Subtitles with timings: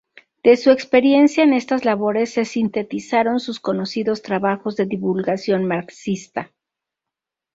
[0.43, 6.51] De su experiencia en estas labores se sintetizaron sus conocidos trabajos de divulgación marxista.